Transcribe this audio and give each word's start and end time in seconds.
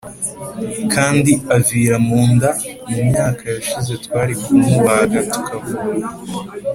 kandi 0.93 1.31
avira 1.57 1.97
mu 2.07 2.21
nda 2.33 2.49
Mu 2.89 2.97
myaka 3.07 3.43
yashize 3.55 3.93
twari 4.05 4.33
kumubaga 4.43 5.19
tukavura 5.31 5.97